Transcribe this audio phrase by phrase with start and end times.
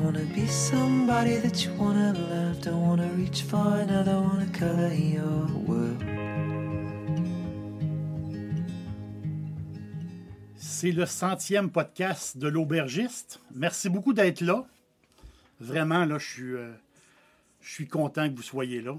[0.00, 2.60] Wanna be somebody that you wanna love.
[2.62, 6.02] Don't wanna reach for another, wanna color your world.
[10.56, 13.40] C'est le centième podcast de l'aubergiste.
[13.54, 14.64] Merci beaucoup d'être là.
[15.60, 16.72] Vraiment, là, je suis, euh,
[17.60, 18.96] je suis content que vous soyez là.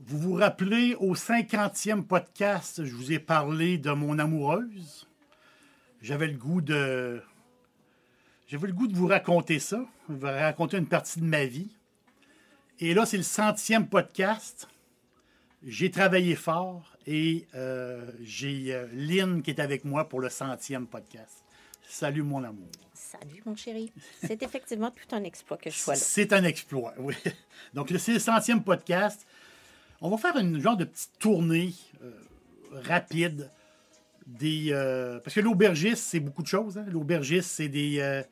[0.00, 5.08] Vous vous rappelez, au cinquantième podcast, je vous ai parlé de mon amoureuse.
[6.02, 7.22] J'avais le goût de...
[8.48, 11.68] J'avais le goût de vous raconter ça, de vous raconter une partie de ma vie.
[12.80, 14.68] Et là, c'est le centième podcast.
[15.66, 20.86] J'ai travaillé fort et euh, j'ai euh, Lynn qui est avec moi pour le centième
[20.86, 21.44] podcast.
[21.86, 22.68] Salut mon amour.
[22.94, 23.92] Salut, mon chéri.
[24.24, 26.00] C'est effectivement tout un exploit que je sois là.
[26.00, 27.14] C'est un exploit, oui.
[27.74, 29.26] Donc, c'est le centième podcast.
[30.00, 32.12] On va faire une genre de petite tournée euh,
[32.72, 33.50] rapide
[34.26, 34.70] des.
[35.24, 36.78] parce que l'aubergiste, c'est beaucoup de choses.
[36.78, 36.86] hein.
[36.88, 38.22] L'aubergiste, c'est des.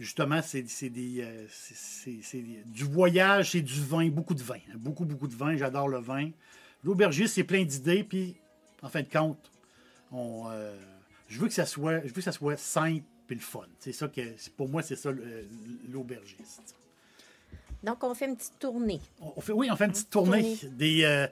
[0.00, 1.20] Justement, c'est des.
[1.22, 4.56] euh, c'est- du voyage, c'est du vin, beaucoup de vin.
[4.56, 4.74] hein.
[4.76, 5.56] Beaucoup, beaucoup de vin.
[5.56, 6.30] J'adore le vin.
[6.82, 8.36] L'aubergiste, c'est plein d'idées, puis
[8.82, 9.50] en fin de compte,
[10.10, 10.74] on, euh,
[11.28, 13.66] je veux que ça soit, je veux que ça soit simple et le fun.
[13.78, 14.22] C'est ça que,
[14.56, 15.10] pour moi, c'est ça
[15.88, 16.74] l'aubergiste.
[17.82, 19.00] Donc, on fait une petite tournée.
[19.20, 20.76] On on fait, oui, on fait une petite tournée, Tournée.
[20.76, 21.26] des, euh,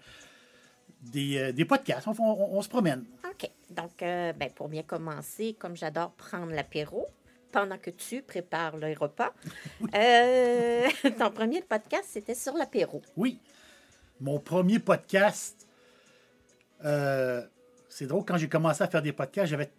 [1.02, 2.06] des, euh, des podcasts.
[2.08, 3.04] On, on- on se promène.
[3.28, 3.50] OK.
[3.70, 7.06] Donc, euh, ben, pour bien commencer, comme j'adore prendre l'apéro,
[7.50, 9.32] pendant que tu prépares le repas,
[9.94, 10.88] euh,
[11.18, 13.02] ton premier podcast, c'était sur l'apéro.
[13.16, 13.40] Oui.
[14.20, 15.66] Mon premier podcast,
[16.84, 17.42] euh,
[17.88, 19.70] c'est drôle, quand j'ai commencé à faire des podcasts, j'avais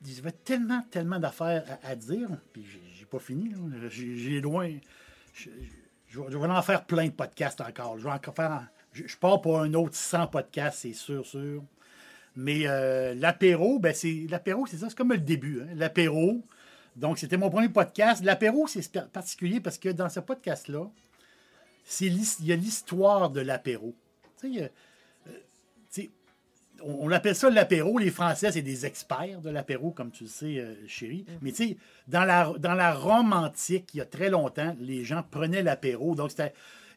[0.44, 3.56] tellement, tellement d'affaires à, dire, puis j'ai- pas fini.
[3.90, 4.72] J'ai loin.
[5.34, 5.50] Je,
[6.20, 7.98] vais en faire plein de podcasts encore.
[7.98, 8.68] Je vais encore faire.
[8.94, 11.64] je pars pour un autre 100 podcasts, c'est sûr, sûr.
[12.36, 15.62] Mais euh, l'apéro, ben c'est l'apéro, c'est ça, c'est comme le début.
[15.62, 15.74] hein.
[15.76, 16.44] L'apéro.
[17.00, 18.24] Donc, c'était mon premier podcast.
[18.24, 20.86] L'apéro, c'est particulier parce que dans ce podcast-là,
[22.02, 23.96] il y a l'histoire de l'apéro.
[24.40, 24.72] Tu sais,
[25.28, 26.04] euh,
[26.84, 27.98] on, on l'appelle ça l'apéro.
[27.98, 31.26] Les Français, c'est des experts de l'apéro, comme tu le sais, euh, chérie.
[31.42, 31.78] Mais tu sais,
[32.08, 36.16] dans la, dans la Rome antique, il y a très longtemps, les gens prenaient l'apéro.
[36.16, 36.32] Donc,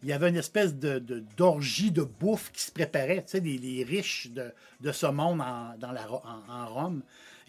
[0.03, 3.23] il y avait une espèce de, de- d'orgie de bouffe qui se préparait.
[3.23, 6.67] Tu sais, les, les riches de, de ce monde en, dans la, Ro- en, en
[6.67, 7.03] Rome.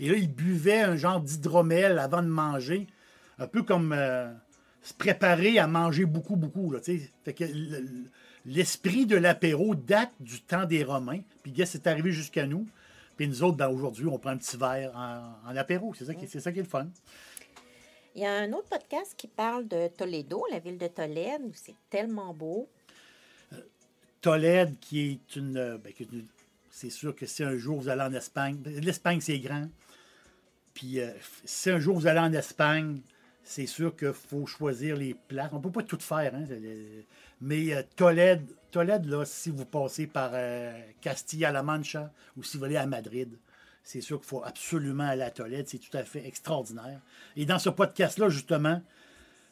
[0.04, 2.88] Et là, ils buvaient un genre d'hydromel avant de manger.
[3.40, 4.32] Un peu comme euh,
[4.82, 6.72] se préparer à manger beaucoup, beaucoup.
[6.72, 7.86] Là, fait que le-
[8.46, 11.22] l'esprit de l'apéro date du temps des Romains.
[11.42, 12.68] Puis, gars, c'est arrivé jusqu'à nous.
[13.16, 15.94] Puis nous autres, ben, aujourd'hui, on prend un petit verre en, en apéro.
[15.94, 16.88] C'est ça, qui, c'est ça qui est le fun.
[18.16, 21.52] Il y a un autre podcast qui parle de Toledo, la ville de Tolède, où
[21.54, 22.68] c'est tellement beau.
[24.22, 25.58] Tolède, qui est une.
[25.58, 26.26] euh, ben, qui est une-
[26.70, 29.68] c'est sûr que si un jour vous allez en Espagne, l'Espagne c'est grand.
[30.74, 31.12] Puis euh,
[31.46, 33.02] si un jour vous allez en Espagne,
[33.44, 35.50] c'est sûr qu'il faut choisir les places.
[35.52, 37.04] On ne peut pas tout faire, hein, le-
[37.42, 38.48] mais euh, Tolède,
[39.26, 43.30] si vous passez par euh, Castilla-La Mancha ou si vous allez à Madrid,
[43.84, 45.68] c'est sûr qu'il faut absolument aller à Tolède.
[45.68, 47.02] C'est tout à fait extraordinaire.
[47.36, 48.82] Et dans ce podcast-là, justement,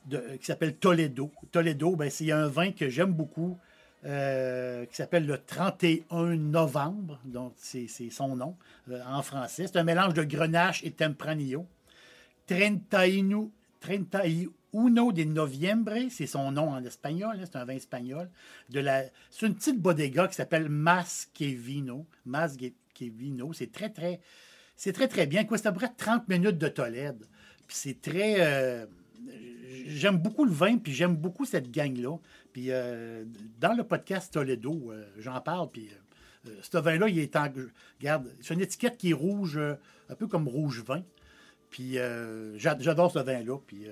[0.09, 1.31] qui s'appelle Toledo.
[1.51, 3.59] Toledo, ben, c'est un vin que j'aime beaucoup,
[4.03, 8.57] euh, qui s'appelle le 31 novembre, donc c'est son nom
[8.89, 9.67] euh, en français.
[9.67, 11.67] C'est un mélange de Grenache et Tempranillo.
[12.47, 13.49] 31,
[13.79, 14.49] 31
[15.11, 18.29] de Noviembre, c'est son nom en espagnol, hein, c'est un vin espagnol.
[18.71, 22.07] C'est une petite bodega qui s'appelle Mas que Vino.
[22.25, 24.19] Mas que Vino, c'est très, très,
[24.75, 25.45] c'est très, très bien.
[25.49, 27.23] C'est à peu près 30 minutes de Tolède.
[27.67, 28.37] C'est très.
[28.39, 28.85] euh,
[29.87, 32.17] j'aime beaucoup le vin, puis j'aime beaucoup cette gang-là.
[32.53, 33.23] Puis euh,
[33.59, 35.89] dans le podcast Toledo, euh, j'en parle, puis
[36.47, 37.47] euh, ce vin-là, il est en.
[37.99, 39.59] Regarde, c'est une étiquette qui est rouge,
[40.09, 41.03] un peu comme rouge vin.
[41.69, 41.93] Puis
[42.57, 43.85] j'a- j'adore ce vin-là, puis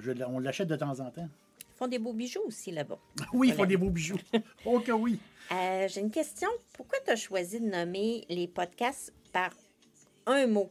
[0.00, 1.28] je- on l'achète de temps en temps.
[1.60, 2.98] Ils font des beaux bijoux aussi là-bas.
[3.32, 3.68] Oui, il faut Voilà.
[3.70, 4.18] des beaux bijoux.
[4.64, 5.18] Oh que oui.
[5.50, 6.48] J'ai une question.
[6.74, 9.50] Pourquoi tu as choisi de nommer les podcasts par
[10.26, 10.70] un mot?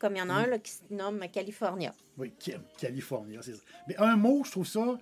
[0.00, 1.92] Comme il y en a un là, qui se nomme California.
[2.18, 3.62] Oui, Ca- California, c'est ça.
[3.86, 4.98] Mais un mot, je trouve ça.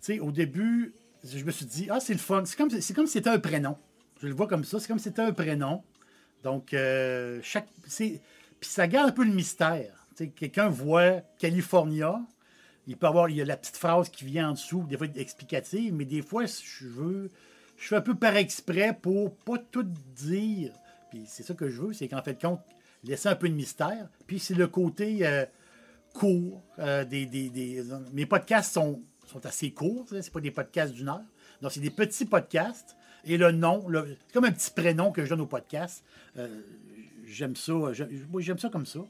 [0.00, 0.94] Tu sais, au début,
[1.24, 2.44] je me suis dit, ah, c'est le fun.
[2.44, 3.76] C'est comme, c'est comme si c'était un prénom.
[4.20, 4.78] Je le vois comme ça.
[4.80, 5.82] C'est comme si c'était un prénom.
[6.42, 7.68] Donc, euh, chaque.
[7.86, 8.20] Puis
[8.60, 10.06] ça garde un peu le mystère.
[10.16, 12.20] Tu sais, quelqu'un voit California.
[12.86, 15.06] Il peut avoir, il y a la petite phrase qui vient en dessous, des fois
[15.14, 17.30] explicative, mais des fois, je veux,
[17.76, 20.72] je fais un peu par exprès pour pas tout dire.
[21.10, 22.60] Puis c'est ça que je veux, c'est qu'en fait, compte,
[23.04, 24.08] laisser un peu de mystère.
[24.26, 25.44] Puis c'est le côté euh,
[26.14, 26.62] court.
[26.78, 31.08] euh, des, des- des- mes podcasts sont, sont assez courts, c'est pas des podcasts d'une
[31.08, 31.22] heure.
[31.62, 32.96] Donc c'est des petits podcasts.
[33.24, 33.84] Et le nom,
[34.26, 36.04] c'est comme un petit prénom que je donne aux podcasts.
[36.36, 36.48] Euh,
[37.26, 39.00] j'aime ça, j'aime ça comme ça.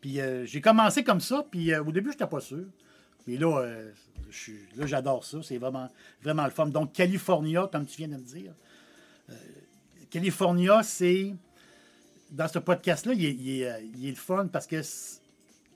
[0.00, 2.64] Puis euh, j'ai commencé comme ça, puis au début, je n'étais pas sûr.
[3.26, 3.62] Mais là,
[4.30, 5.38] je là, j'adore ça.
[5.42, 5.88] C'est vraiment,
[6.22, 6.66] vraiment le fun.
[6.66, 8.54] Donc, California, comme tu viens de me dire.
[10.10, 11.34] California, c'est.
[12.30, 14.82] Dans ce podcast-là, euh, il est le fun parce que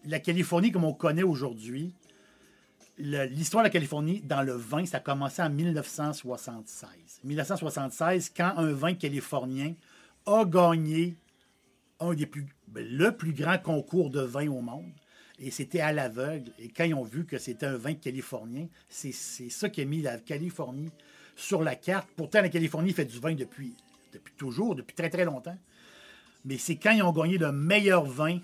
[0.05, 1.95] la Californie, comme on connaît aujourd'hui,
[2.99, 7.21] l'histoire de la Californie dans le vin, ça a commencé en 1976.
[7.25, 9.75] 1976, quand un vin californien
[10.27, 11.17] a gagné
[12.01, 14.93] un des plus, ben, le plus grand concours de vin au monde.
[15.39, 16.53] Et c'était à l'aveugle.
[16.59, 20.03] Et quand ils ont vu que c'était un vin californien, c'est ça qui a mis
[20.03, 20.91] la Californie
[21.35, 22.09] sur la carte.
[22.15, 23.75] Pourtant, la Californie fait du vin depuis
[24.37, 25.57] toujours, depuis très très longtemps.
[26.45, 28.39] Mais c'est quand ils ont gagné le meilleur vin,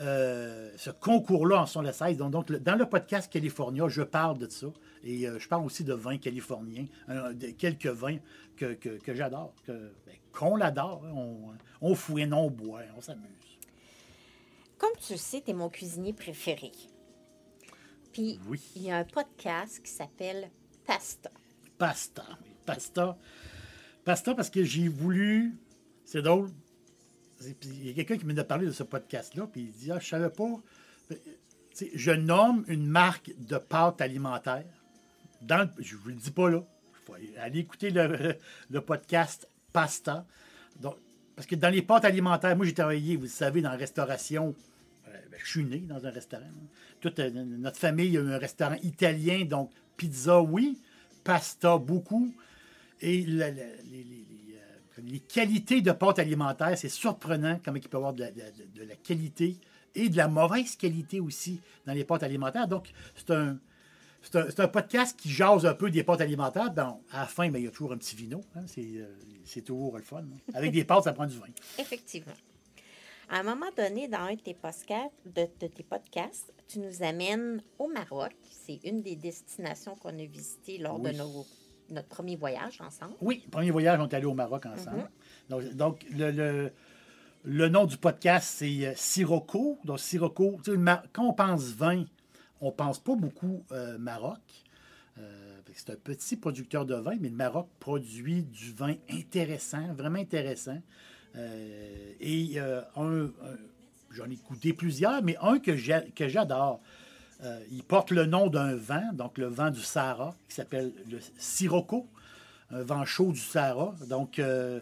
[0.00, 2.16] euh, ce concours-là en 76.
[2.16, 4.68] Donc, donc, dans le podcast California, je parle de ça.
[5.04, 8.18] Et euh, je parle aussi de vins californiens, euh, de quelques vins
[8.56, 8.76] que,
[9.08, 11.02] j'adore, que- ben, qu'on l'adore.
[11.04, 11.12] hein.
[11.14, 13.26] On, on fouine, on boit, on s'amuse.
[14.78, 16.70] Comme tu le sais, tu es mon cuisinier préféré.
[18.12, 18.60] Puis, Oui.
[18.76, 20.50] il y a un podcast qui s'appelle
[20.86, 21.30] Pasta.
[21.78, 22.24] Pasta.
[22.44, 23.18] oui, Pasta.
[24.04, 25.54] Pasta parce que j'ai voulu.
[26.04, 26.48] C'est drôle.
[27.64, 30.08] Il y a quelqu'un qui m'a parlé de ce podcast-là, puis il dit Ah, je
[30.08, 30.48] savais pas.
[31.72, 34.64] Sais, Je nomme une marque de pâte alimentaire.
[35.78, 36.62] Je vous le dis pas là.
[37.38, 40.26] Aller écouter le, podcast Pasta.
[40.80, 40.96] Donc,
[41.34, 44.54] parce que dans les pâtes alimentaires, moi j'ai travaillé, vous le savez, dans la restauration.
[45.08, 46.44] Euh, ben, je suis né dans un restaurant.
[47.04, 50.78] euh, notre famille a eu un restaurant italien, donc pizza, oui,
[51.24, 52.32] pasta, beaucoup.
[53.00, 53.52] Et les-
[54.98, 58.40] les, qualités de pâtes alimentaires, c'est surprenant comment il peut y avoir de la, de
[58.40, 59.56] la- de la qualité
[59.94, 62.66] et de la mauvaise qualité aussi dans les pâtes alimentaires.
[62.68, 63.58] Donc, c'est un,
[64.22, 66.70] c'est un, podcast qui jase un peu des pâtes alimentaires.
[67.10, 68.40] À la fin, ben, il y a toujours un petit vino.
[68.54, 68.62] hein.
[68.66, 69.06] C'est, euh,
[69.44, 70.18] c'est toujours le fun.
[70.20, 70.38] hein.
[70.54, 71.46] Avec des pâtes, ça prend du vin.
[71.78, 72.32] Effectivement.
[73.28, 77.02] À un moment donné, dans un de tes podcasts, de, de tes podcasts, tu nous
[77.02, 78.32] amènes au Maroc.
[78.50, 81.46] C'est une des destinations qu'on a visitées lors de nos-
[81.92, 83.14] notre premier voyage ensemble.
[83.20, 85.08] Oui, premier voyage, on est allé au Maroc ensemble.
[85.48, 86.72] Donc, donc, le, le-
[87.44, 89.78] le nom du podcast, c'est euh, Sirocco.
[89.84, 90.80] Donc, Sirocco, tu sais,
[91.12, 92.04] quand on pense vin,
[92.60, 94.38] on pense pas beaucoup euh, Maroc.
[95.18, 100.18] Euh, c'est un petit producteur de vin, mais le Maroc produit du vin intéressant, vraiment
[100.20, 100.80] intéressant.
[101.34, 103.58] Euh, et euh, un, un-
[104.10, 106.80] j'en ai goûté plusieurs, mais un que j'adore.
[107.42, 111.18] Euh, il porte le nom d'un vin, donc le vin du Sahara, qui s'appelle le
[111.38, 112.06] Sirocco,
[112.70, 113.94] un vent chaud du Sahara.
[114.06, 114.80] Donc, euh,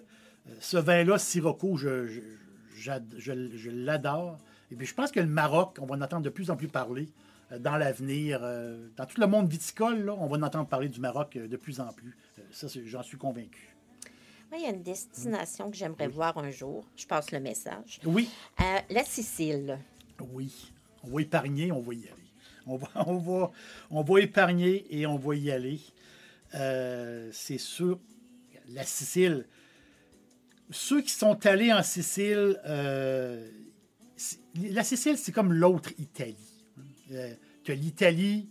[0.60, 2.20] ce vin-là, Sirocco, je, je,
[2.76, 4.36] j'ad- je- je l'adore.
[4.70, 6.68] Et puis, je pense que le Maroc, on va en entendre de plus en plus
[6.68, 7.08] parler
[7.50, 8.40] euh, dans l'avenir.
[8.96, 11.80] dans tout le monde viticole, là, on va en entendre parler du Maroc de plus
[11.80, 12.14] en plus.
[12.52, 13.74] Ça, j'en suis convaincu.
[14.50, 16.84] Moi, il y a une destination que j'aimerais voir un jour.
[16.96, 18.00] Je passe le message.
[18.04, 18.28] Oui,
[18.60, 19.78] Euh, la Sicile.
[20.34, 20.72] oui.
[21.02, 22.19] On va épargner, on va y aller.
[22.66, 23.52] On va, on va,
[23.90, 25.80] on va épargner et on va y aller.
[26.54, 27.98] Euh, c'est sûr.
[28.68, 29.46] La Sicile.
[30.70, 33.48] Ceux qui sont allés en Sicile, euh,
[34.54, 36.36] la Sicile, c'est comme l'autre Italie.
[37.12, 38.48] Euh, que l'Italie,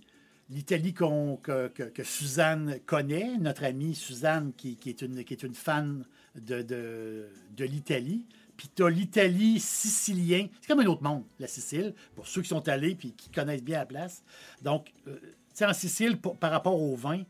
[0.50, 5.34] l'Italie qu'on- que, que- que Suzanne connaît, notre amie Suzanne, qui, qui est, une, qui
[5.34, 8.26] est une fan de, de, de l'Italie.
[8.60, 10.48] Puis tu l'Italie sicilien.
[10.60, 13.64] C'est comme un autre monde, la Sicile, pour ceux qui sont allés puis qui connaissent
[13.64, 14.22] bien la place.
[14.62, 17.24] Donc, euh, tu sais, en Sicile, par rapport au vin,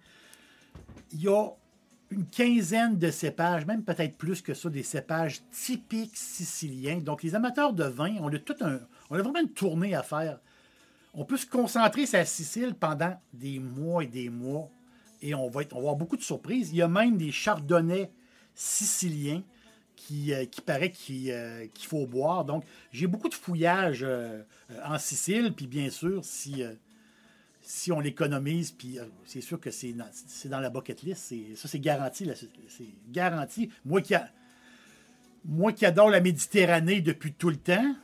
[1.12, 1.50] il y a
[2.10, 6.98] une quinzaine de cépages, même peut-être plus que ça, des cépages typiques siciliens.
[6.98, 8.80] Donc, les amateurs de vin, on a, tout un,
[9.12, 10.40] on a vraiment une tournée à faire.
[11.14, 14.72] On peut se concentrer sur la Sicile pendant des mois et des mois
[15.22, 16.72] et on va, être, on va avoir beaucoup de surprises.
[16.72, 18.10] Il y a même des chardonnays
[18.56, 19.44] siciliens
[20.10, 22.44] qui, euh, qui paraît qu'il euh, qu'il faut boire.
[22.44, 24.42] Donc, j'ai beaucoup de fouillage euh,
[24.84, 26.64] en Sicile, puis bien sûr, si,
[27.62, 30.10] si on l'économise, puis c'est sûr que c'est dans,
[30.46, 32.28] dans la bucket list, ça c'est garanti,
[32.68, 33.70] c'est garanti.
[33.86, 34.16] Moi qui,
[35.46, 37.96] moi qui adore la Méditerranée depuis tout le temps,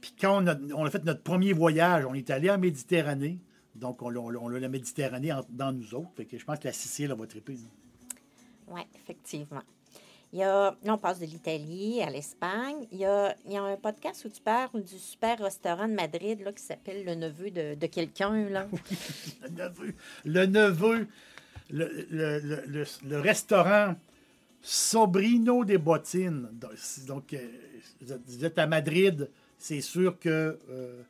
[0.00, 3.38] Puis quand on a, fait notre premier voyage, on est allé en Méditerranée.
[3.76, 6.10] Donc, on, a la Méditerranée dans nous autres.
[6.16, 7.56] Fait que je pense que la Sicile, elle va triper.
[8.66, 9.62] Oui, effectivement.
[10.32, 10.44] Il
[10.84, 12.86] on passe de l'Italie à l'Espagne.
[12.92, 16.62] Il y a, un podcast où tu parles du super restaurant de Madrid là, qui
[16.62, 18.28] s'appelle Le Neveu de, quelqu'un.
[20.24, 21.06] Le neveu,
[21.70, 23.94] le, neveu, le, restaurant
[24.60, 26.48] Sobrino des Bottines.
[27.06, 27.48] Donc, euh,
[28.26, 31.02] vous êtes- à Madrid, c'est sûr que euh,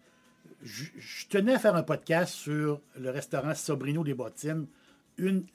[0.63, 4.67] je tenais à faire un podcast sur le restaurant Sobrino des Bottines.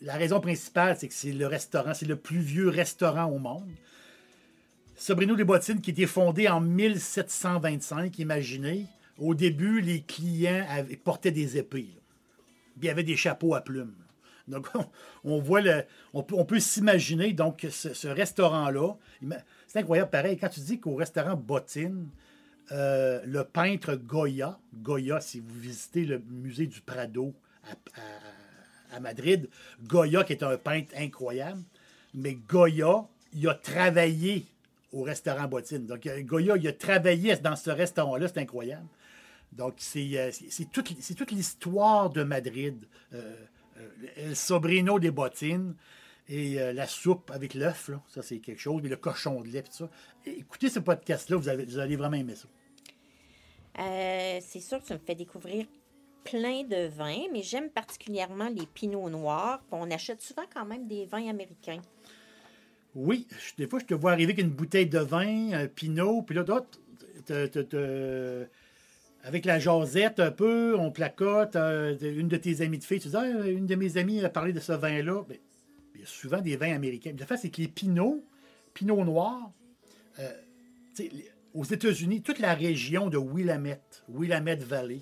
[0.01, 3.69] La raison principale, c'est que c'est le restaurant, c'est le plus vieux restaurant au monde.
[4.95, 8.87] Sobrino des Bottines, qui était fondé en 1725, imaginez.
[9.17, 11.89] Au début, les clients avaient- portaient des épées.
[11.95, 12.01] là.
[12.79, 13.93] Puis il y avait des chapeaux à plumes.
[14.47, 14.67] Donc,
[15.23, 15.83] on, voit le.
[16.13, 18.95] On peut, s'imaginer, donc, ce, restaurant-là.
[19.67, 22.09] C'est incroyable, pareil, quand tu dis qu'au restaurant Bottine,
[22.71, 27.33] euh, le peintre Goya, Goya, si vous visitez le musée du Prado
[27.69, 27.75] à-
[28.93, 29.49] à Madrid,
[29.83, 31.61] Goya, qui est un peintre incroyable,
[32.13, 34.45] mais Goya, il a travaillé
[34.91, 35.85] au restaurant Bottine.
[35.85, 38.85] Donc, euh, Goya, il a travaillé dans ce restaurant-là, c'est incroyable.
[39.55, 40.31] Donc, c'est euh,
[40.71, 42.85] toute, toute l'histoire de Madrid.
[43.13, 43.35] Euh,
[43.77, 45.75] euh, El Sobrino des bottines
[46.29, 49.73] et la soupe avec l'œuf, ça c'est quelque chose, mais le cochon de lait, tout
[49.73, 49.89] ça.
[50.25, 52.47] Écoutez ce podcast-là, vous, allez vraiment aimer ça.
[54.41, 55.65] C'est sûr que tu me fais découvrir
[56.23, 59.61] plein de vins, mais j'aime particulièrement les pinots noirs.
[59.71, 61.81] On achète souvent quand même des vins américains.
[62.95, 63.27] Oui,
[63.57, 66.43] des fois, je te vois arriver avec une bouteille de vin, un pinot, puis là,
[66.43, 68.47] te- te- te-
[69.23, 73.07] avec la jasette un peu, on placote, euh, une de tes amies de filles, tu
[73.07, 75.23] dis, Ah, une de mes amies a parlé de ce vin-là.
[75.27, 75.37] Ben,
[75.95, 77.13] il y a souvent des vins américains.
[77.17, 78.23] Le fait, c'est que les pinots,
[78.73, 79.51] pinots noirs,
[80.19, 80.31] euh,
[81.53, 84.99] aux États-Unis, toute la région de Willamette, Willamette Valley,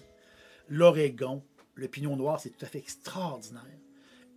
[0.70, 1.44] l'Oregon,
[1.76, 3.64] le pinot noir, c'est tout à fait extraordinaire.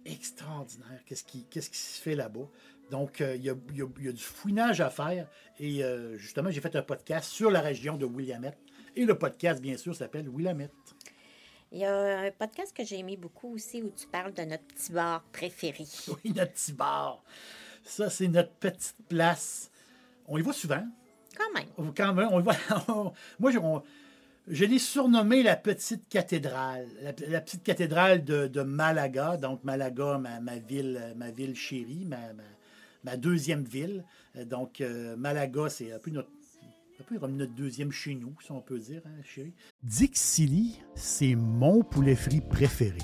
[0.05, 1.01] Extraordinaire.
[1.07, 2.49] Qu'est-ce qui, qu'est-ce qui se fait là-bas?
[2.91, 5.29] Donc, euh, il y, a, y y du fouinage à faire.
[5.59, 8.59] Et euh, justement, j'ai fait un podcast sur la région de Willamette.
[8.97, 10.73] Et le podcast, bien sûr, s'appelle Willamette.
[11.73, 14.65] Il y a un podcast que j'ai aimé beaucoup aussi où tu parles de notre
[14.65, 15.85] petit bar préféré.
[16.09, 17.25] Oui, notre petit bar.
[17.83, 19.71] Ça, c'est notre petite place.
[20.27, 20.87] On y va souvent.
[21.37, 21.93] Quand même.
[21.97, 22.53] Quand même, on y va.
[23.41, 23.83] Moi, je, on-
[24.49, 26.87] je l'ai surnommé la petite cathédrale.
[27.29, 29.37] La, petite cathédrale de, Malaga.
[29.37, 32.07] Donc, Malaga, ma, ville, ma ville chérie,
[33.05, 34.05] ma, deuxième ville.
[34.37, 39.03] Euh, Donc, euh, Malaga, c'est un peu notre deuxième chez nous, si on peut dire,
[39.07, 39.55] hein, chérie.
[39.83, 42.99] Dixili, c'est mon poulet frit préféré.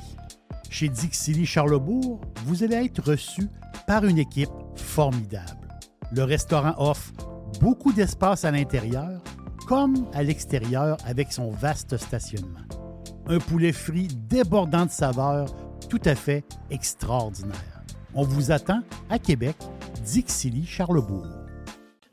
[0.69, 3.43] Chez Dixili Charlebourg, vous allez être reçu
[3.87, 5.69] par une équipe formidable.
[6.13, 7.13] Le restaurant offre
[7.61, 9.21] beaucoup d'espace à l'intérieur
[9.71, 12.67] comme à l'extérieur avec son vaste stationnement.
[13.27, 15.47] Un poulet frit débordant de saveurs
[15.89, 17.81] tout à fait extraordinaire.
[18.13, 19.55] On vous attend à Québec,
[20.05, 21.25] Dixili Charlebourg.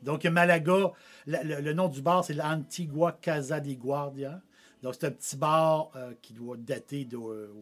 [0.04, 0.92] Donc Malaga,
[1.26, 4.40] la- le, nom du bar c'est l'Antigua Casa de Guardia.
[4.84, 7.52] Donc c'est un petit bar euh, qui doit dater de, euh,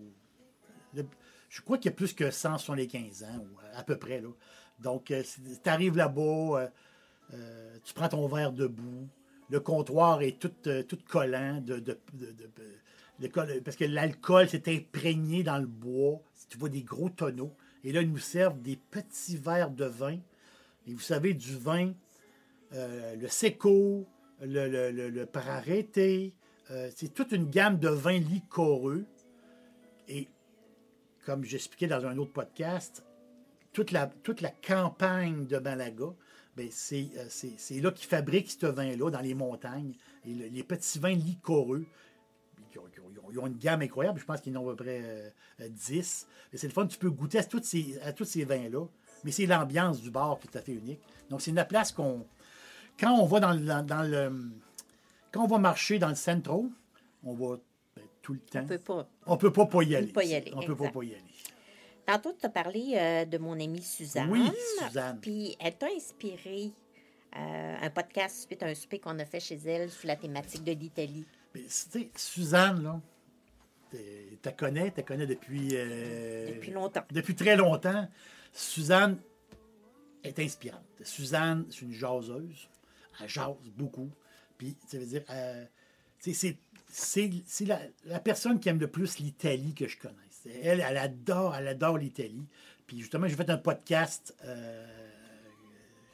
[0.93, 1.07] de-
[1.49, 4.21] je crois qu'il y a plus que 175 ans, ou à peu près.
[4.21, 4.29] Là.
[4.79, 6.69] Donc, tu arrives là-bas, euh,
[7.33, 9.09] euh, tu prends ton verre debout,
[9.51, 11.99] le comptoir est tout, euh, collant, de,
[13.65, 16.21] parce que l'alcool s'est imprégné dans le bois.
[16.49, 17.53] Tu vois des gros tonneaux.
[17.85, 20.19] Et là, ils nous servent des petits verres de vin.
[20.87, 21.93] Et vous savez, du vin,
[22.75, 24.07] euh, le Seco,
[24.41, 25.27] le, le,
[26.71, 29.05] euh, c'est toute une gamme de vins liquoreux.
[30.09, 30.29] Et
[31.25, 33.05] comme j'expliquais dans un autre podcast,
[33.73, 34.11] toute la,
[34.67, 36.15] campagne de Malaga,
[36.71, 39.93] c'est, euh, c'est, c'est là qu'ils fabriquent ce vin-là, dans les montagnes.
[40.25, 41.85] Et le- les petits vins liquoreux,
[42.73, 44.19] ils ont, ils ont- ils ont- ils ont une gamme incroyable.
[44.21, 45.29] Je pense qu'ils en ont à peu près euh,
[45.61, 46.27] euh, 10.
[46.53, 48.87] Et c'est le fun, tu peux goûter à, tous ces, à tous ces vins-là.
[49.25, 51.01] Mais c'est l'ambiance du bar qui est tout à fait unique.
[51.31, 52.27] Donc, c'est une place qu'on.
[52.99, 54.33] Quand on va dans, le- dans, dans le.
[55.33, 56.71] Quand on va marcher dans le centro,
[57.25, 57.57] on va
[57.97, 58.61] ben, tout le temps.
[58.63, 59.09] On peut pas.
[59.27, 60.07] On peut pas pas y aller.
[60.09, 60.95] pas y aller, On peut pas exact.
[60.99, 61.23] pas y aller.
[62.07, 64.31] Tantôt, tu as parlé euh, de mon amie Suzanne.
[64.31, 64.49] Oui,
[64.79, 65.19] Suzanne.
[65.21, 66.71] Puis elle t'a inspiré
[67.37, 70.63] euh, un podcast suite à un souper qu'on a fait chez elle sur la thématique
[70.65, 71.25] de l'Italie.
[71.55, 73.01] Mais, tu sais, Suzanne, là,
[73.91, 73.99] tu
[74.45, 75.71] la connais, tu connais depuis.
[75.73, 77.05] euh, Depuis longtemps.
[77.11, 78.09] Depuis très longtemps.
[78.53, 79.19] Suzanne
[80.23, 80.85] est inspirante.
[81.03, 82.69] Suzanne, c'est une jaseuse.
[83.21, 84.11] Elle jase beaucoup.
[84.59, 85.25] Puis, ça veut dire.
[86.21, 86.57] c'est.
[87.67, 90.17] La, la personne qui aime le plus l'Italie que je connaisse.
[90.63, 92.47] Elle, elle adore, elle adore l'Italie.
[92.87, 94.87] Puis justement, j'ai fait un podcast, euh,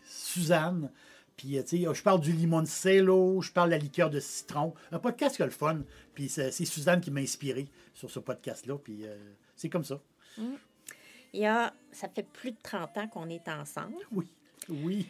[0.05, 0.91] Suzanne,
[1.37, 4.75] puis euh, tu sais, je parle du limoncello, je parle de la liqueur de citron.
[4.91, 5.83] Un podcast qui a le fun.
[6.15, 8.79] Puis, c'est Suzanne qui m'a inspiré sur ce podcast-là.
[8.79, 9.17] Puis, euh,
[9.57, 10.01] c'est comme ça.
[10.39, 13.97] Il y a, ça fait plus de 30 ans qu'on est ensemble.
[14.13, 14.27] Oui.
[14.69, 15.09] Oui.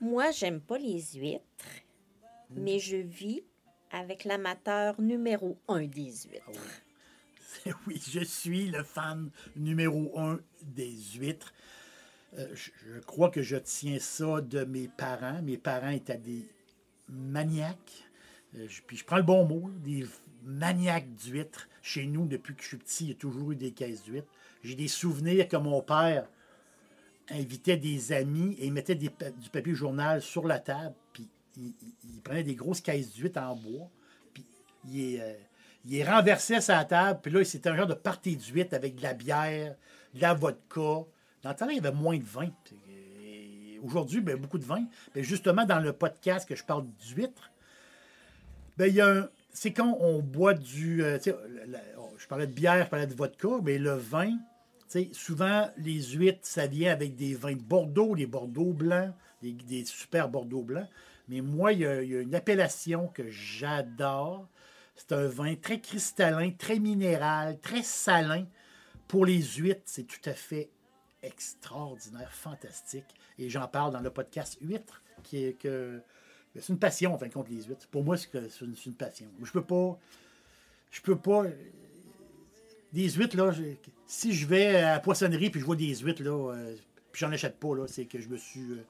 [0.00, 1.66] Moi, j'aime pas les huîtres,
[2.50, 3.42] mais je vis
[3.90, 6.44] avec l'amateur numéro un des huîtres.
[6.48, 6.54] Oui,
[8.12, 11.52] je suis le fan numéro un des huîtres.
[12.38, 15.42] Euh, je, crois que je tiens ça de mes parents.
[15.42, 16.46] Mes parents étaient des
[17.08, 18.04] maniaques.
[18.56, 20.06] Euh, je- puis je prends le bon mot, des
[20.44, 21.68] maniaques d'huîtres.
[21.82, 24.32] Chez nous, depuis que je suis petit, il y a toujours eu des caisses d'huîtres.
[24.62, 26.28] J'ai des souvenirs que mon père
[27.28, 30.94] invitait des amis et mettait du papier journal sur la table.
[31.12, 33.90] Puis il, prenait des grosses caisses d'huîtres en bois.
[34.34, 34.44] Puis
[34.88, 35.32] il, euh,
[35.86, 37.20] il les renversait sur la table.
[37.22, 39.76] Puis là, c'était un genre de party d'huîtres avec de la bière,
[40.14, 41.04] de la vodka.
[41.42, 42.48] Dans le temps, il y avait moins de vin.
[43.84, 44.84] Aujourd'hui, ben, beaucoup de vin.
[45.14, 47.50] Mais justement, dans le podcast que je parle d'huîtres,
[48.76, 51.02] ben, C'est quand on boit du.
[51.02, 51.18] euh,
[51.66, 51.80] la-
[52.18, 54.36] je parlais de bière, je parlais de vodka, mais le vin,
[55.12, 59.12] souvent, les huîtres, ça vient avec des vins de Bordeaux, les Bordeaux blancs,
[59.42, 60.88] des, super Bordeaux blancs.
[61.28, 64.46] Mais moi, il y a une appellation que j'adore.
[64.96, 68.46] C'est un vin très cristallin, très minéral, très salin.
[69.06, 70.70] Pour les huîtres, c'est tout à fait
[71.22, 73.04] extraordinaire, fantastique.
[73.38, 76.00] Et j'en parle dans le podcast Huîtres, qui est que.
[76.58, 77.86] C'est une passion, en fin de compte, les huîtres.
[77.88, 78.30] Pour moi, c'est
[78.62, 79.26] une, passion.
[79.42, 79.98] Je peux pas.
[80.90, 81.44] Je peux pas.
[82.94, 83.52] Des huîtres, là,
[84.06, 86.74] si je vais à la poissonnerie puis je vois des huîtres, là, euh,
[87.12, 88.72] puis j'en achète pas, là, c'est que je me suis.
[88.72, 88.86] euh,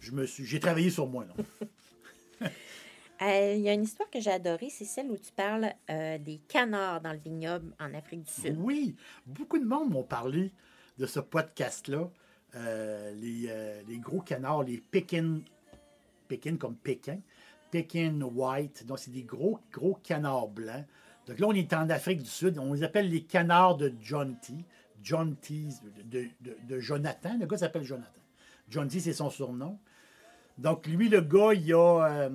[0.00, 0.46] je me suis.
[0.46, 2.48] J'ai travaillé sur moi, là.
[3.22, 6.18] Euh, Il y a une histoire que j'ai adorée, c'est celle où tu parles euh,
[6.18, 8.56] des canards dans le vignoble en Afrique du Sud.
[8.58, 10.52] Oui, beaucoup de monde m'ont parlé
[10.98, 12.10] de ce podcast-là.
[12.54, 15.40] Euh, les, gros canards, les Pekin,
[16.28, 17.20] Pekin comme Pékin,
[17.70, 20.84] Pekin White, donc c'est des gros, gros canards blancs.
[21.26, 24.36] Donc là, on est en Afrique du Sud, on les appelle les canards de John
[24.40, 24.52] T.
[25.02, 25.68] John T,
[26.10, 28.20] de, de- Jonathan, le gars s'appelle Jonathan.
[28.68, 29.78] John T, c'est son surnom.
[30.58, 32.28] Donc lui, le gars, il a,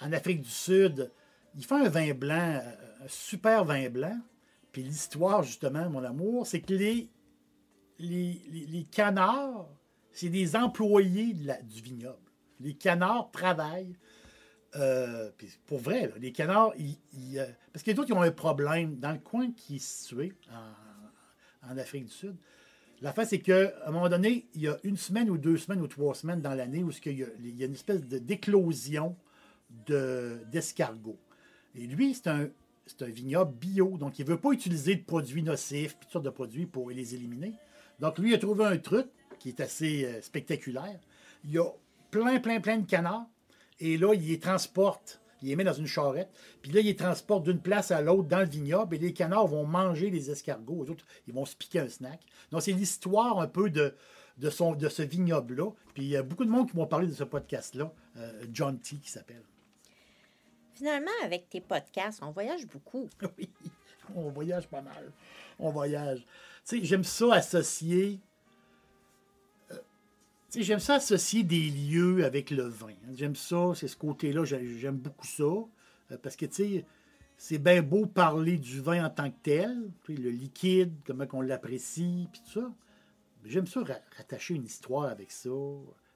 [0.00, 1.10] en Afrique du Sud,
[1.54, 4.18] il fait un vin blanc, euh, un super vin blanc.
[4.72, 7.08] Puis l'histoire, justement, mon amour, c'est que les,
[7.98, 9.68] les, canards,
[10.12, 12.18] c'est des employés du vignoble.
[12.60, 13.96] Les canards travaillent.
[14.74, 15.30] euh,
[15.66, 19.12] pour vrai, les canards, ils, ils, euh, parce que les autres, ont un problème dans
[19.12, 22.36] le coin qui est situé en, Afrique du Sud.
[23.00, 25.80] La fin, c'est qu'à un moment donné, il y a une semaine ou deux semaines
[25.80, 28.18] ou trois semaines dans l'année où il y, a, il y a une espèce de-
[29.70, 31.18] d'éclosion de- d'escargots.
[31.74, 32.48] Et lui, c'est un,
[33.00, 36.66] vignoble bio, donc il ne veut pas utiliser de produits nocifs, toutes sortes de produits
[36.66, 37.54] pour les éliminer.
[38.00, 39.06] Donc lui, il a trouvé un truc
[39.38, 40.98] qui est assez euh, spectaculaire.
[41.44, 41.66] Il y a
[42.10, 43.26] plein, plein, plein de canards,
[43.80, 46.30] et là, il les transporte, il les met dans une charrette,
[46.62, 49.48] puis là, il les transporte d'une place à l'autre dans le vignoble, et les canards
[49.48, 52.20] vont manger les escargots, autres, ils vont se piquer un snack.
[52.50, 53.94] Donc c'est l'histoire un peu de,
[54.40, 55.70] ce vignoble-là.
[55.92, 58.78] Puis il y a beaucoup de monde qui m'ont parlé de ce podcast-là, euh, John
[58.78, 59.42] T qui s'appelle.
[60.76, 63.08] Finalement, avec tes podcasts, on voyage beaucoup.
[63.38, 63.48] Oui,
[64.14, 65.10] on voyage pas mal.
[65.58, 66.20] On voyage.
[66.64, 68.20] Tu sais, j'aime ça associer.
[69.72, 69.76] euh,
[70.54, 72.92] j'aime ça associer des lieux avec le vin.
[73.14, 75.42] J'aime ça, c'est ce côté-là, j'ai- j'aime beaucoup ça.
[75.44, 76.84] euh, Parce que, tu sais,
[77.36, 82.28] c'est bien beau parler du vin en tant que tel, le liquide, comment on l'apprécie,
[82.32, 82.72] puis tout ça.
[83.44, 85.50] J'aime ça ra- rattacher une histoire avec ça.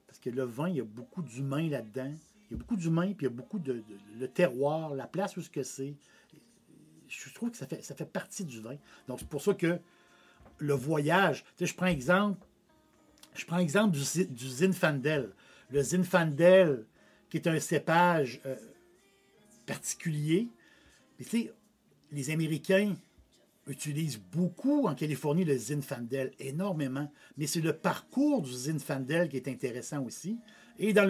[0.07, 2.13] Parce que le vin, il y a beaucoup d'humain là-dedans.
[2.51, 3.81] Il y a beaucoup d'humain, puis il y a beaucoup de,
[4.19, 5.95] le terroir, la place où ce que c'est
[7.07, 8.77] je trouve que ça fait, ça fait partie du vin.
[9.07, 9.79] Donc, c'est pour ça que
[10.57, 12.45] le voyage, tu sais, je prends exemple,
[13.33, 15.33] je prends exemple du, du Zinfandel.
[15.71, 16.85] Le Zinfandel,
[17.29, 18.55] qui est un cépage euh,
[19.65, 20.47] particulier,
[21.19, 21.53] mais tu sais,
[22.11, 22.95] les Américains
[23.67, 27.11] utilisent beaucoup en Californie le Zinfandel, énormément.
[27.37, 30.39] Mais c'est le parcours du Zinfandel qui est intéressant aussi.
[30.83, 31.07] Et dans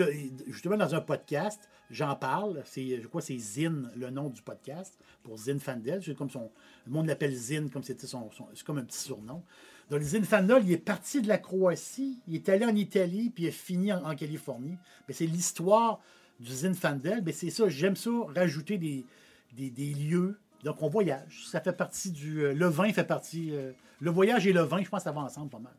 [0.47, 2.61] justement, dans un podcast, j'en parle.
[2.65, 6.03] C'est, je crois c'est Zin, le nom du podcast, pour Zinfandel.
[6.03, 6.51] C'est comme son,
[6.85, 9.41] le monde l'appelle Zin, comme c'était son, c'est comme un petit surnom.
[9.89, 13.45] Donc, le Zinfandel, il est parti de la Croatie, il est allé en Italie, puis
[13.45, 14.77] il est fini en, Californie.
[15.09, 16.01] C'est l'histoire
[16.41, 17.21] du Zinfandel.
[17.25, 19.05] Mais c'est ça, j'aime ça, rajouter des,
[19.53, 20.37] des, des lieux.
[20.65, 21.45] Donc, on voyage.
[21.49, 22.43] Ça fait partie du.
[22.43, 23.51] euh, le vin fait partie.
[23.53, 25.75] euh, le voyage et le vin, je pense ça va ensemble pas mal.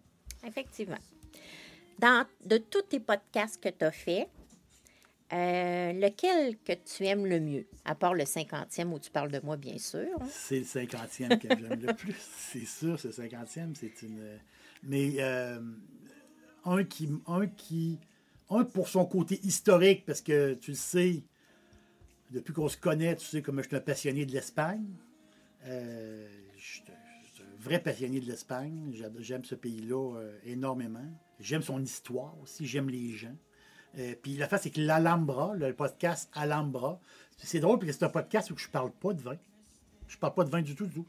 [0.46, 0.96] Effectivement.
[2.02, 4.28] Dans, de tous tes podcasts que tu as faits,
[5.32, 7.66] euh, lequel que tu aimes le mieux?
[7.84, 10.18] À part le cinquantième où tu parles de moi, bien sûr.
[10.28, 12.16] C'est le cinquantième que j'aime le plus.
[12.36, 13.74] C'est sûr, le cinquantième.
[13.76, 14.20] C'est une.
[14.82, 15.60] Mais euh,
[16.64, 17.08] un qui.
[17.28, 18.00] Un qui
[18.50, 21.22] un pour son côté historique, parce que tu le sais,
[22.30, 24.84] depuis qu'on se connaît, tu sais comme je suis un passionné de l'Espagne.
[25.66, 26.80] Euh, je
[27.62, 28.92] vrai passionné de l'Espagne.
[29.18, 31.06] J'aime ce pays-là euh, énormément.
[31.38, 32.66] J'aime son histoire aussi.
[32.66, 33.36] J'aime les gens.
[33.98, 37.00] Euh, puis la face, c'est que l'Alhambra, le podcast Alhambra,
[37.38, 39.36] c'est drôle parce que c'est un podcast où je parle pas de vin.
[40.08, 41.06] Je parle pas de vin du tout, du tout.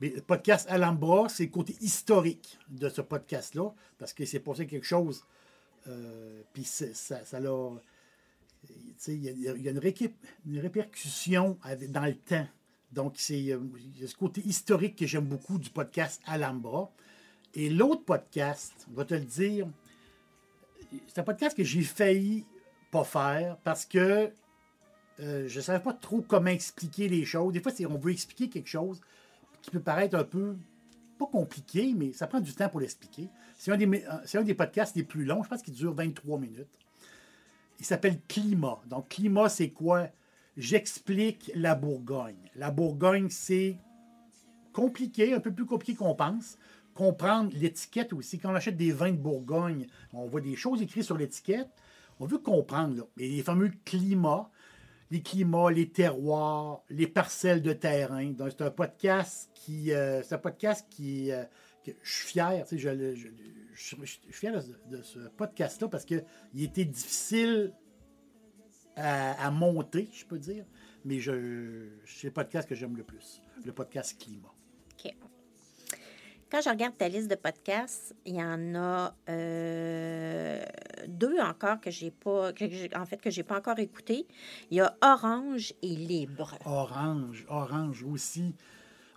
[0.00, 4.66] Mais le podcast Alhambra, c'est le côté historique de ce podcast-là, parce que c'est passé
[4.66, 5.24] quelque chose.
[5.88, 7.70] euh, puis ça, ça l'a.
[9.08, 9.78] Il y a, une,
[10.58, 12.46] répercussion dans le temps.
[12.92, 13.60] Donc, c'est, euh,
[14.04, 16.90] ce côté historique que j'aime beaucoup du podcast Alhambra.
[17.54, 19.68] Et l'autre podcast, on va te le dire,
[21.06, 22.44] c'est un podcast que j'ai failli
[22.90, 24.30] pas faire parce que
[25.20, 27.52] euh, je ne savais pas trop comment expliquer les choses.
[27.52, 29.00] Des fois, on veut expliquer quelque chose
[29.62, 30.56] qui peut paraître un peu,
[31.18, 33.28] pas compliqué, mais ça prend du temps pour l'expliquer.
[33.56, 33.78] C'est un
[34.24, 36.78] c'est un des podcasts les plus longs, je pense qu'il dure 23 minutes.
[37.78, 38.80] Il s'appelle Climat.
[38.86, 40.08] Donc, Climat, c'est quoi?
[40.56, 42.50] J'explique la Bourgogne.
[42.56, 43.78] La Bourgogne, c'est
[44.72, 46.58] compliqué, un peu plus compliqué qu'on pense.
[46.94, 48.38] Comprendre l'étiquette aussi.
[48.38, 51.68] Quand on achète des vins de Bourgogne, on voit des choses écrites sur l'étiquette.
[52.18, 52.96] On veut comprendre.
[52.96, 53.02] Là.
[53.16, 54.50] Les fameux climats,
[55.10, 58.32] les climats, les terroirs, les parcelles de terrain.
[58.50, 59.92] C'est un podcast qui.
[59.92, 61.30] euh, c'est un podcast qui.
[61.32, 61.44] euh,
[62.02, 62.64] je suis fier.
[62.70, 63.28] Je, je- je
[63.74, 66.22] je suis fier de, de ce podcast-là parce qu'il
[66.58, 67.72] était difficile
[69.00, 70.64] à, à monter, je peux dire.
[71.04, 73.40] Mais je, c'est le podcast que j'aime le plus.
[73.64, 74.52] Le podcast climat.
[75.04, 75.14] OK.
[76.50, 80.62] Quand je regarde ta liste de podcasts, il y en a euh,
[81.06, 84.26] deux encore que j'ai pas, que j'ai- en fait, que j'ai pas encore écouté.
[84.70, 86.58] Il y a Orange et Libre.
[86.64, 88.54] Orange, orange aussi.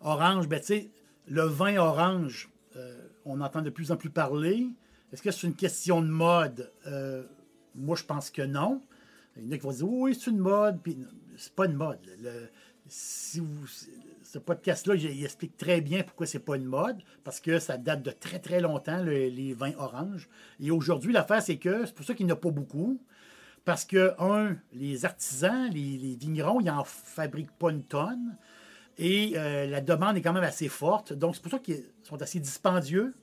[0.02, 0.91] Orange, ben tu sais,
[1.28, 4.67] le vin orange, euh, on entend de plus en plus parler.
[5.12, 6.72] Est-ce que c'est une question de mode?
[6.88, 7.24] Euh,
[7.76, 8.82] moi, je pense que non.
[9.38, 10.82] Il y en a qui vont dire oui, c'est une mode.
[10.82, 10.98] Puis
[11.38, 12.00] c'est pas une mode.
[12.88, 13.67] Si vous-
[14.24, 18.04] ce podcast-là, il explique très bien pourquoi c'est pas une mode, parce que ça date
[18.04, 20.28] de très très longtemps, le- les vins oranges.
[20.60, 23.00] Et aujourd'hui, l'affaire, c'est que c'est pour ça qu'il n'y en a pas beaucoup.
[23.65, 28.36] Parce que, un, les artisans, les, les vignerons, ils n'en fabriquent pas une tonne.
[28.98, 31.13] Et euh, la demande est quand même assez forte.
[31.13, 33.13] Donc, c'est pour ça qu'ils sont assez dispendieux.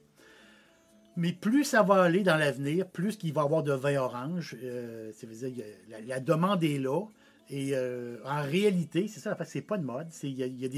[1.17, 4.57] Mais plus ça va aller dans l'avenir, plus qu'il va y avoir de vin orange.
[4.63, 5.65] Euh, dire,
[6.07, 7.05] la, demande est là.
[7.49, 10.07] Et euh, en réalité, c'est ça, c'est pas de mode.
[10.23, 10.69] Il y, a,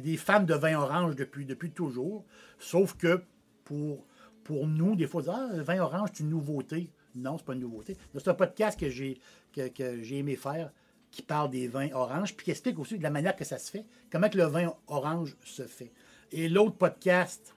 [0.00, 2.24] des, fans de vin orange depuis, toujours.
[2.58, 3.22] Sauf que
[3.64, 4.04] pour,
[4.48, 6.90] nous, des fois, ah, le vin orange, c'est une nouveauté.
[7.14, 7.96] Non, c'est pas une nouveauté.
[8.14, 9.20] C'est un podcast que j'ai
[9.54, 10.70] j'ai aimé faire
[11.10, 13.70] qui parle des vins oranges, puis qui explique aussi de la manière que ça se
[13.70, 15.90] fait, comment le vin orange se fait.
[16.32, 17.54] Et l'autre podcast,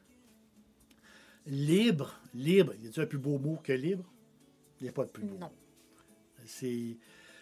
[1.48, 4.06] Libre, libre, y a-t-il un plus beau mot que libre?
[4.80, 5.38] Il n'y a pas de plus beau.
[5.40, 5.52] Non.
[6.46, 6.98] C'est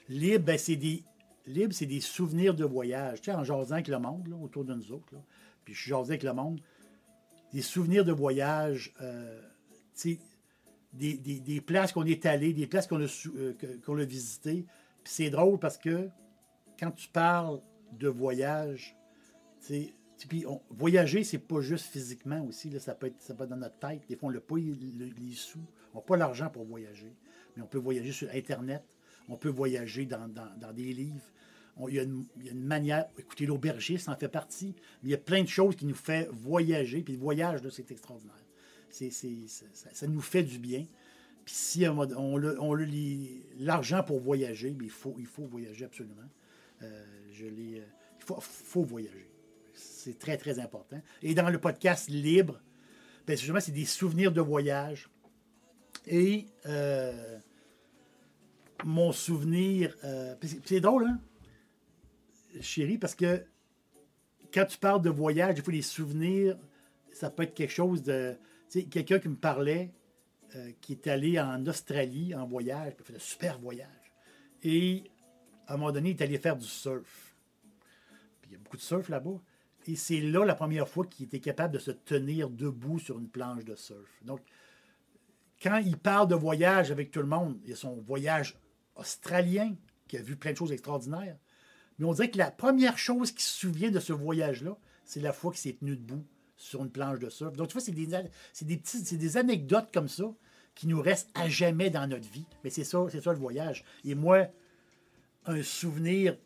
[0.07, 1.03] libre, ben, c'est des
[1.45, 3.21] libre, c'est des souvenirs de voyage.
[3.21, 5.21] Tu sais, en jasant avec le monde là, autour de nous autres, là,
[5.65, 6.61] puis je jasais avec le monde,
[7.53, 9.41] des souvenirs de voyage, euh,
[9.95, 10.19] tu sais,
[10.93, 13.53] des, des- des places qu'on est allé, des places qu'on a, euh,
[13.85, 14.65] qu'on a visitées.
[15.03, 16.09] Puis c'est drôle parce que
[16.79, 17.61] quand tu parles
[17.93, 18.95] de voyage,
[19.61, 19.93] tu sais,
[20.27, 24.01] puis on- voyager, c'est pas juste physiquement aussi, là, ça, peut être, dans notre tête.
[24.09, 25.59] Des fois, on n'a pas les, sous,
[25.93, 27.13] on n'a pas l'argent pour voyager,
[27.55, 28.83] mais on peut voyager sur Internet,
[29.29, 30.27] on peut voyager dans,
[30.73, 31.31] des livres.
[31.87, 35.11] Il y, a une, y a une manière, écoutez, l'aubergiste en fait partie, mais il
[35.11, 38.35] y a plein de choses qui nous fait voyager, puis le voyage, c'est extraordinaire.
[38.89, 40.85] C'est, ça, ça- nous fait du bien.
[41.45, 42.85] Puis si on, on a,
[43.59, 46.29] l'argent pour voyager, il faut, voyager absolument.
[46.81, 47.83] Euh, je l'ai, euh,
[48.19, 49.28] il faut voyager.
[49.79, 51.01] C'est très, très important.
[51.21, 52.59] Et dans le podcast Libre,
[53.25, 55.09] ben, justement, c'est des souvenirs de voyage.
[56.07, 57.37] Et euh,
[58.83, 59.95] mon souvenir.
[60.03, 61.19] euh, c'est, drôle, hein,
[62.61, 63.43] chérie, parce que
[64.53, 66.57] quand tu parles de voyage, des fois, les souvenirs,
[67.11, 68.35] ça peut être quelque chose de.
[68.69, 69.91] Tu sais, quelqu'un qui me parlait,
[70.55, 74.13] euh, qui est allé en Australie en voyage, il a fait un super voyage.
[74.63, 75.03] Et
[75.67, 77.35] à un moment donné, il est allé faire du surf.
[78.41, 79.39] Puis il y a beaucoup de surf là-bas.
[79.89, 83.27] Et c'est là la première fois qu'il était capable de se tenir debout sur une
[83.27, 84.07] planche de surf.
[84.23, 84.39] Donc,
[85.63, 88.55] quand il parle de voyage avec tout le monde, il y a son voyage
[88.95, 89.75] australien,
[90.07, 91.37] qui a vu plein de choses extraordinaires.
[91.97, 95.33] Mais on dirait que la première chose qu'il se souvient de ce voyage-là, c'est la
[95.33, 96.23] fois qu'il s'est tenu debout
[96.55, 97.55] sur une planche de surf.
[97.55, 100.31] Donc, tu vois, c'est des, des, petits- des anecdotes comme ça
[100.75, 102.45] qui nous restent à jamais dans notre vie.
[102.63, 103.83] Mais c'est ça, c'est ça le voyage.
[104.05, 104.49] Et moi,
[105.45, 106.37] un souvenir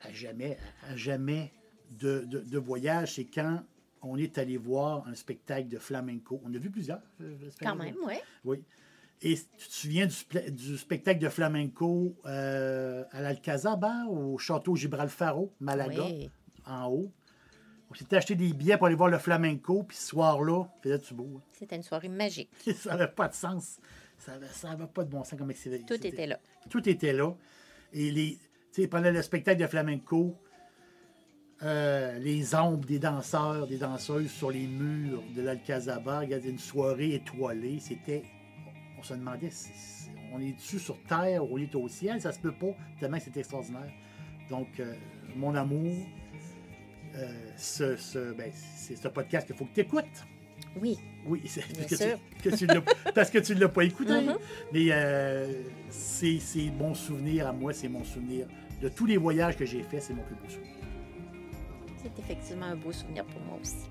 [0.00, 0.58] à jamais,
[0.88, 1.52] à jamais
[1.90, 3.62] de, de- de voyage, c'est quand
[4.02, 6.40] on est allé voir un spectacle de flamenco.
[6.44, 7.00] On a vu plusieurs.
[7.20, 8.14] euh, Quand même, oui.
[8.44, 8.62] Oui.
[9.22, 15.52] Et tu te souviens du, du spectacle de flamenco euh, à l'Alcazaba, au château Gibralfaro,
[15.60, 16.30] Malaga, Oui.
[16.66, 17.12] en haut?
[17.90, 21.28] On s'était acheté des billets pour aller voir le flamenco, puis ce soir-là, faisait-tu beau?
[21.36, 21.42] hein?
[21.52, 22.50] C'était une soirée magique.
[22.76, 23.78] ça n'avait pas de sens.
[24.16, 25.52] Ça n'avait ça avait pas de bon sens comme.
[25.86, 26.38] Tout était là.
[26.70, 27.34] Tout était là.
[27.92, 28.38] Et les,
[28.72, 30.36] tu sais, pendant le spectacle de flamenco,
[31.62, 36.48] euh, les ombres des danseurs, des danseuses sur les murs de l'Alcazaba, il y avait
[36.50, 37.78] une soirée étoilée.
[37.80, 38.22] C'était.
[38.98, 42.20] On se demandait, si- on est-tu sur Terre ou on est au ciel?
[42.20, 43.90] Ça se peut pas, tellement c'est extraordinaire.
[44.48, 44.94] Donc, euh,
[45.36, 45.94] mon amour,
[47.16, 50.04] euh, ce, ce, ben, c'est ce podcast qu'il faut que tu écoutes.
[50.80, 50.98] Oui.
[51.26, 52.18] Oui, c'est Bien que sûr.
[52.42, 52.82] Tu, que tu l'as-
[53.14, 54.12] parce que tu ne l'as pas écouté.
[54.20, 54.36] Mhm.
[54.72, 55.52] Mais euh,
[55.88, 58.46] c'est c'est mon souvenir à moi, c'est mon souvenir.
[58.80, 60.74] De tous les voyages que j'ai faits, c'est mon plus beau souvenir.
[62.02, 63.90] C'est effectivement un beau souvenir pour moi aussi.